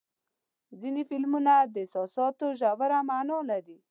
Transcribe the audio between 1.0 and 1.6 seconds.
فلمونه